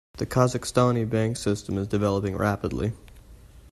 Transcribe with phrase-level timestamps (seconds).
[0.17, 2.93] The Kazakhstani banking system is developing rapidly.